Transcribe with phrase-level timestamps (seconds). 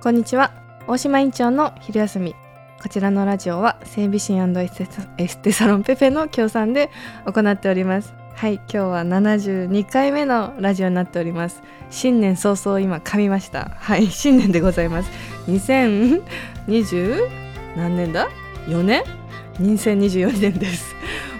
[0.00, 0.52] こんにちは。
[0.86, 2.36] 大島院長の昼休み。
[2.80, 6.88] こちらのラジオは整備士エステエステサロンペペの協賛で
[7.24, 8.14] 行っております。
[8.36, 11.64] はい今日は72回目のラジオになっております。
[11.90, 13.72] 新年早々今噛みました。
[13.74, 15.10] はい新年でございます。
[15.48, 17.28] 2020
[17.76, 18.28] 何年だ
[18.68, 19.02] ？4年
[19.60, 20.94] ？2024年です。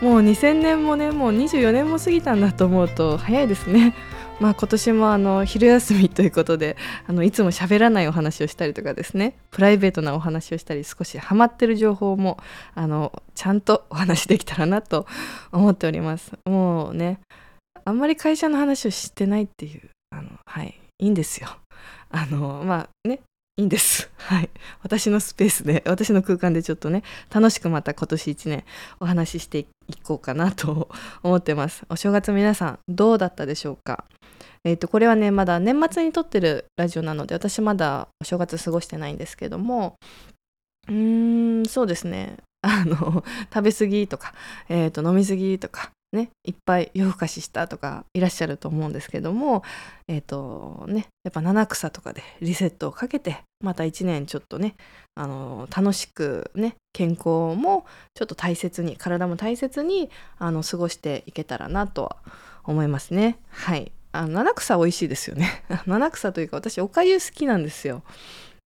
[0.00, 3.94] もう2000年もねもう24年も過ぎたんだと思うと早いですね。
[4.40, 6.76] まあ、今年もあの昼休みということで
[7.06, 12.38] あのいつも喋らないお話をしたりとかですねプライベートなお話をしたり少しハマってる情報も
[12.74, 15.06] あのちゃんとお話できたらなと
[15.52, 16.32] 思っております。
[16.46, 17.20] もうね
[17.84, 21.48] あんまり会社の話をしてないっていうあのはいいいんですよ。
[22.10, 23.20] あのまあね
[23.56, 24.10] いいんです。
[24.18, 24.50] はい。
[24.82, 28.64] 私のスペースで、 私の空間でちょっとね、楽しくまた今年1年
[28.98, 29.66] お話ししてい
[30.02, 30.88] こうかなと
[31.22, 31.84] 思ってます。
[31.88, 34.04] お正月皆さん、どうだったでしょうか？
[34.64, 39.96] えっ、ー、と、これはね、まだ年末に撮ってるラジオなので、私まだお正月過ごしてないんですけども、
[40.88, 42.38] うーん、そうですね。
[42.62, 44.34] あの、食べ過ぎとか、
[44.68, 49.62] えっ、ー、と、飲み過ぎとか、ね、いっぱい夜更かししたとかいらっしゃると思うんですけども、
[50.08, 54.74] えっ、ー、とね、やっぱ七草とかでリセットをかけて、また一年ちょっとね、
[55.14, 62.16] あの楽しくね、健康もちょっと大切に、体も大切にあの過ごしていけたらなとは
[62.64, 63.38] 思いますね。
[63.50, 63.92] はい。
[64.12, 65.64] あ七草美味しいですよね。
[65.86, 68.02] 七草というか私おかゆ好きなんですよ。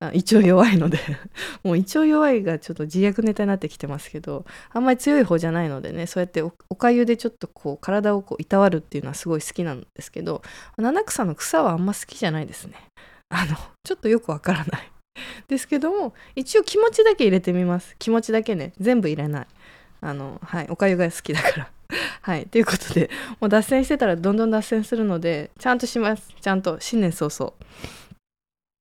[0.00, 0.98] 胃腸弱いので。
[1.64, 10.42] もう胃腸弱いがちょっと自虐ネタになってきてますけどあんまり強い方じゃないのでねそうやっておかゆでちょっとこう体をこういたわるっていうのはすごい好きなんですけど
[10.76, 12.74] 七草の草はあんま好きじゃないですね。
[13.30, 14.90] あのちょっとよくわからない。
[15.48, 17.96] ですけども一応気持ちだけ入れてみます。
[17.98, 19.46] 気持ちだけね全部入れない。
[20.00, 21.70] あのはいおかゆが好きだから。
[22.20, 26.34] はいということでもう脱線してたらどんどん脱線するのでちゃんとします。
[26.40, 27.54] ちゃんと新年早々。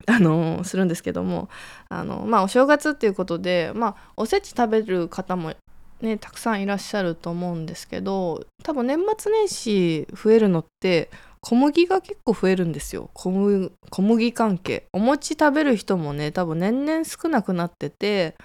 [0.08, 1.50] あのするんですけども
[1.89, 5.53] あのまあお正月っていうことでまあおせち食べる方も
[6.02, 11.09] ねたくさんいらっしゃると思うんですけど多分年末年始増えるのって
[11.41, 13.12] 小麦が結構増えるんですよ。
[13.13, 14.88] 小麦小麦関係。
[14.94, 18.35] お餅食べる人もね多分年々少なくなってて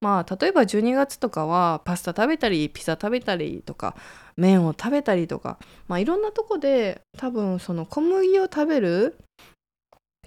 [0.00, 3.96] まあ例えば12月とかはパスタ食べたりピザ食べたりとか
[4.36, 5.58] 麺を食べたりとか
[5.88, 9.16] まあいろんなとこで多分その小麦を食べる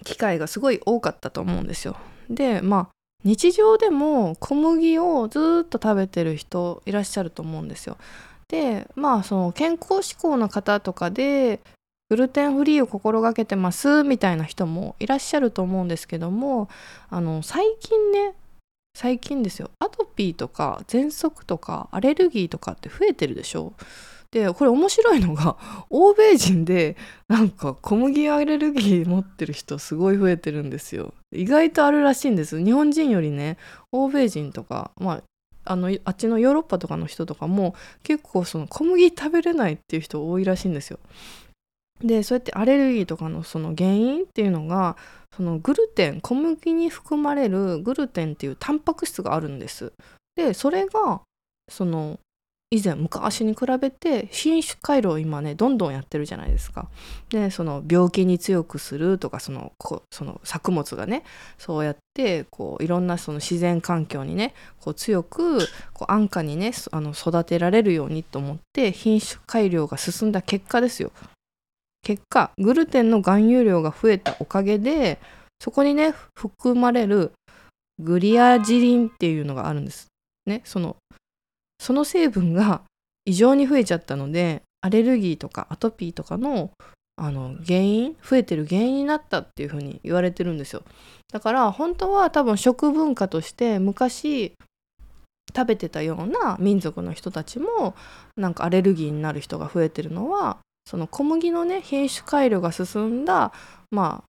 [0.04, 1.96] 機会がすごい多かったと思うんですよ。
[2.30, 2.88] でまあ
[3.24, 7.96] 日常でも小麦をずっと食べてる人いらっしゃると思うんですよ。
[8.48, 11.60] でまあその健康志向の方とかで
[12.10, 16.68] グルテンフリーを心がけてますみたいな人もいらっしゃると思うんですけども
[17.10, 18.34] あの最近ね
[18.94, 23.74] 最近ですよアトピーとか喘息とかアレルギーとかって増えてるでしょ
[24.30, 25.56] でこれ面白いのが
[25.88, 26.96] 欧米人で
[27.28, 31.14] なんか小麦アレルギー持ってる人すごい増えてるんですよ。
[31.32, 32.62] 意外とあるらしいんです。
[32.62, 33.56] 日本人よりね
[33.90, 35.22] 欧米人とかまあ
[35.64, 40.98] あのあっちのヨーロッパとかの人とかも結構その小麦食べれないっていう人多いらしいんですよ。
[42.00, 44.96] でそうやってアレルギーとかのその原因っていうのが
[45.36, 49.92] そのグルテン小麦に含まれるグルテンっていうタンパク質があるんです。
[50.36, 51.22] でそれが
[51.70, 52.18] その
[52.70, 56.88] 以前昔に比べて品種改良を今ねどんどんやってるじゃないですか。
[57.30, 61.24] でその病気に強くするとかそのこその作物がね
[61.56, 65.60] そうやってこういろんなその自然環境にねこう強く
[65.94, 71.10] こう安価にねあの育てられるようにと思って品種改良が進んだ結果ですよ。
[72.02, 75.18] 結果グルテンの含有量が増えたおかげで
[75.58, 77.32] そこにね含まれる
[77.98, 80.08] グリアジリンっていうのがあるんです。
[80.46, 80.96] ね、その
[81.78, 82.82] その成分が
[83.24, 86.70] 異常に増えちゃったのでアレルギーとかアトピーとかの
[87.20, 90.84] あの原因増えてる原因になったっていうふうに言われてるんですよ。
[91.32, 94.52] だから本当は多分食文化として昔
[95.54, 97.96] 食べてたような民族の人たちも
[98.36, 103.52] なんかアレルギーになる人が増えてるのはその小麦のね品種改良が進んだ
[103.90, 104.28] まあ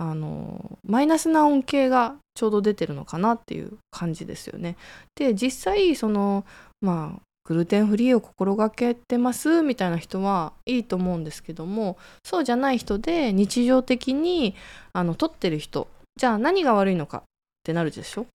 [0.00, 4.76] あのマイナスな恩恵がちょうど出てるのかなっていう感じですよね。
[5.14, 6.46] で実際その
[6.80, 14.54] まあグルテンフリーを心がけてますみたいな人はいいと思うんですけどもそうじゃない人で日常的に
[14.94, 17.22] あの取ってる人じゃあ何が悪いのかっ
[17.64, 18.26] てなるでしょ？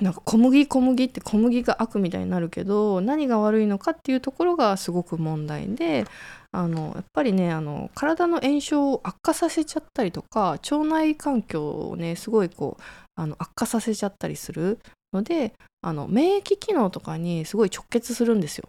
[0.00, 6.04] なんか小麦小麦って小麦が悪みたいになるけど何が悪いのかっていうところがすごく問題で
[6.52, 12.82] あのやっぱりねあの体の炎症を悪化させちゃったりとか腸内環境をねすごいこう
[13.14, 14.78] あの悪化させちゃったりする
[15.12, 15.52] ので
[15.82, 18.68] あの免疫機能とかにすごい直結するんですよ。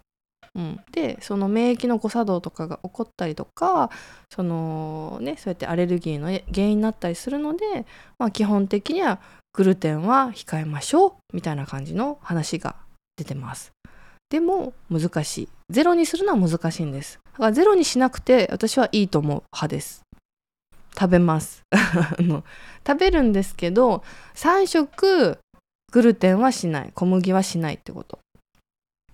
[0.53, 3.89] うん、でその免疫の誤作動とかが起こったりとか
[4.29, 7.85] その、ね、そうやってアレルギーの原因になったりするので、
[8.19, 9.21] まあ、基本的には
[9.53, 12.75] グルテンは控えましょうみたいな感じの話が
[13.17, 13.71] 出てます。
[14.29, 15.49] でも難しい。
[15.69, 17.19] ゼロにするのは難しいんです。
[17.33, 20.03] だからゼロにしなくて私はいいと思う派です。
[20.97, 21.63] 食べます
[22.85, 24.03] 食べるんですけど
[24.35, 25.39] 3食
[25.91, 28.19] グルテンはしない小麦はしないってこと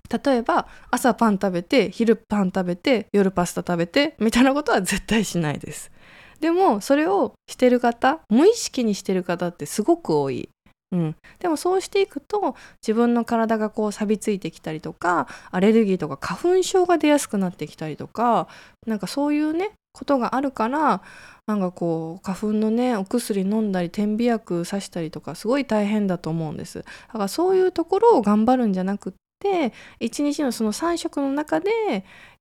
[0.10, 5.92] 例えば朝パン食べて昼パン食べて夜パスタ食べてみたいなことは絶対しないです
[6.40, 10.50] でもそれをしてる方無意識にしてる方ってすごく多い。
[10.94, 18.48] うん、でもそうしていくと自分の体がこう錆びついてきたりとかアレルギーとか花粉症が出やすくなってきたりとか
[18.86, 21.02] なんかそういうねことがあるから
[21.46, 26.80] なんかこう花粉のねお薬飲んだり点鼻薬さしたりとかすごい大変だと思うんです。
[27.08, 31.70] だからそういうところを頑張るんじゃなくって一日のその3食の中で、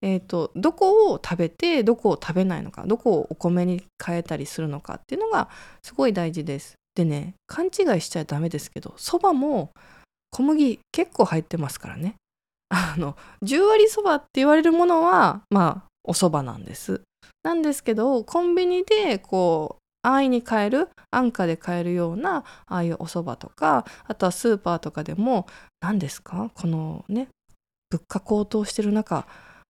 [0.02, 5.48] えー、どこを食べてどこを食べないのかどこをお米に変えたりするのかっていうのが
[5.82, 6.74] すごい大事です。
[6.94, 9.70] でね勘違いしちゃダメですけどそばも
[10.30, 12.14] 小麦結構入ってますからね。
[12.68, 17.02] あの10割そばって言われるものはまあお蕎麦なんです。
[17.42, 25.46] なんですけどコンビニでこう安易に買える安価で買えるようなああいうお蕎麦とかあとはスーパーとかでも
[25.80, 26.50] 何ですか？
[26.54, 27.28] このね
[27.90, 29.26] 物価高騰してる中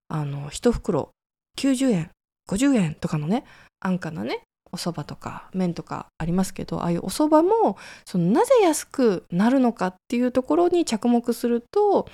[0.08, 1.10] あの1袋
[1.58, 2.10] 90円
[2.48, 3.44] 50円とかのね
[3.80, 4.42] 安価なね
[4.72, 12.08] お蕎麦とか麺とかありますけどああいうお蕎麦もそのなぜ安くなるのかっていうところに着目すると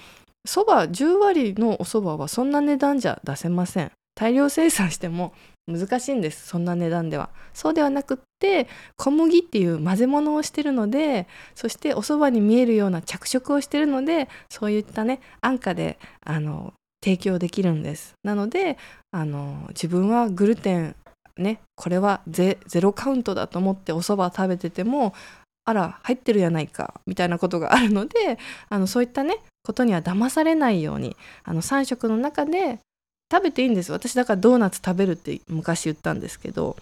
[0.46, 3.92] そば10割のお蕎麦はそんな値段じゃ出せません。
[4.14, 5.32] 大量生産しても
[5.66, 7.30] 難しいんですそんな値段では。
[7.54, 16.72] そうではなくって小麦っていう混ぜ物をしてるのでそしてお蕎麦に見えるような着色をしてるのでそういったね安価であの
[17.02, 18.14] 提供できるんです。
[18.22, 18.78] なので
[19.10, 20.96] あの自分はグルテン
[21.38, 25.14] ねこれはゼロカウントだと思ってお蕎麦食べてても
[25.64, 28.38] あら入ってるやないかみたいなことがあるので
[28.68, 32.80] あのそういったねことには騙されないようにあの3食の中で
[33.32, 36.76] 食べていいんです私だからドーナツ食べるって昔言ったんですけど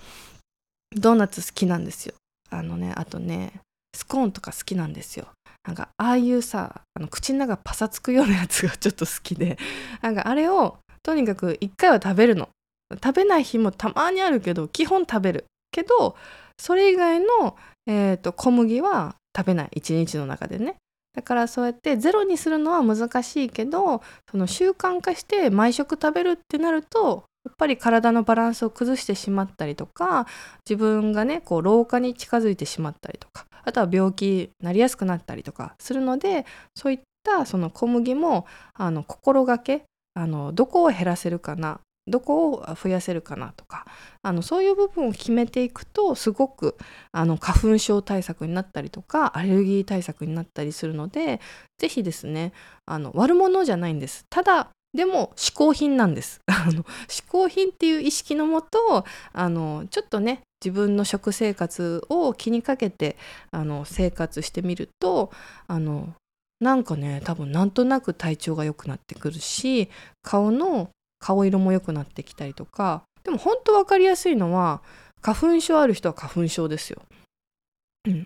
[0.96, 2.14] ドーナツ好きなんですよ。
[2.50, 3.52] あのねあとね
[3.94, 5.28] スコーンとか好きなんですよ。
[5.64, 9.58] なんかああいうさあの口の中パサつくようなやつがちょっと好きで
[10.02, 12.48] なんかあれをとにかく1回は食べるの。
[12.92, 15.44] 食べない日もたまにあるけど基本食べる。
[15.70, 16.16] けど
[16.58, 17.56] それ以外の、
[17.86, 19.68] えーと、小麦は食べない。
[19.70, 20.74] 一日の中でね。
[21.20, 24.00] だからそうやってゼロにするのは難しいけど
[24.30, 30.26] その習慣化して毎食食べるってなるとやっぱり体のバランスを崩してしまったりとか
[30.66, 39.84] 自分がねこう老化に近づいてしまったりとかあとは病気になりやすくなったりとかするのでそういったその小麦もあの心がけ
[40.14, 43.86] あのどこを減らせるかなどこを増やせるかなとか
[44.22, 46.76] あのそういう部分を決めていくとすごく
[47.12, 51.40] あの花粉症対策になったりとかアレルギー対策になったりするので
[51.78, 52.52] 是非ですね
[52.86, 54.24] あの悪者じゃないんです。
[54.30, 56.40] ただでも嗜好品なんです。
[56.46, 63.16] あの嗜好品っていう意識のもとあのちょっとね自分の食生活を気にかけて
[63.50, 65.30] あの生活してみると
[65.68, 66.12] あの
[66.60, 69.88] なんかね多分なんとなく体調が良くなってくるし
[70.22, 70.90] 顔の
[71.20, 73.02] 顔色も良くなってきたりとか。
[73.22, 74.82] でも本当分かりやすいのは
[75.20, 77.02] 花粉症ある人は花粉症ですよ。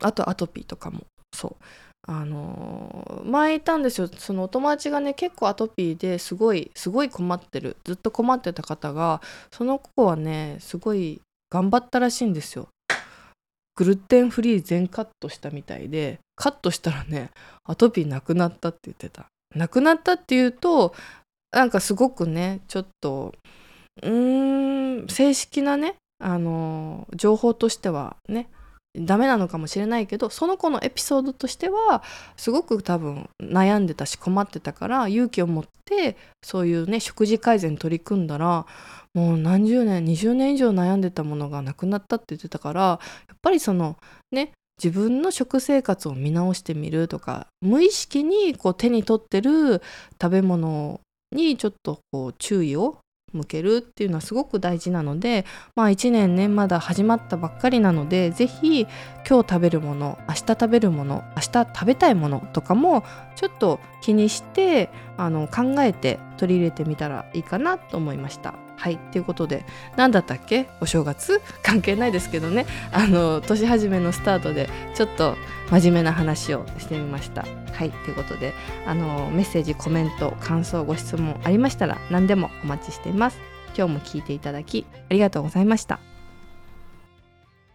[0.01, 1.03] あとアトピーとかも。
[1.35, 1.65] そう。
[2.07, 4.09] あのー、前いたんですよ。
[4.09, 7.77] そのお友達がね結構アトピーですごいすごい困ってる。
[7.85, 9.21] ずっと困ってた方が
[9.51, 11.21] その子はねすごい
[11.51, 12.69] 頑張ったらしいんですよ。
[13.77, 17.31] グルテンフリー全カットしたみたいでカットしたらね
[17.65, 19.27] アトピーなくなったって言ってた。
[19.55, 20.95] なくなったっていうと
[21.55, 23.33] なんかすごくねちょっと
[24.03, 28.49] うーん正式なねあの情報としてはね
[28.97, 32.03] ダメなのかもしれないけどその子のエピソードとしては
[32.37, 38.67] すごく多分悩んでたし困ってたから勇気を持ってそういうね食事改善取り組んだら
[39.13, 42.99] もう何十年20年以上悩んでたものがなくなったって言ってたからや
[43.35, 43.97] っぱりその
[44.31, 49.83] ね自分の食生活を見直してみるとか無意識にこう手に取ってる
[50.21, 51.01] 食べ物
[51.35, 52.99] にちょっとこう注意を
[53.35, 58.83] 向けるっていうのはすごく大事なのでまあ1年ねまだ始まったばっかりなので是非
[59.29, 63.05] 今日食べるもの明日食べるもの明日食べたいものとかも
[63.37, 68.64] ちょっと気にしてあの考えて取り入れてみたらいいかなと思いました。
[68.77, 69.65] はいということで
[69.97, 70.69] 何だったっけ？
[70.81, 71.41] お正月？
[71.63, 72.67] 関係ないですけどね。
[72.93, 75.37] あの年始めのスタートでちょっと
[75.71, 77.45] 真面目な話をしてみました。
[77.73, 78.53] はいということで
[78.87, 83.39] あのメッセージコメント感想ご質問ありましたら何でもお待ちしています。
[83.77, 86.14] 今日も聞いていただきありがとうございました。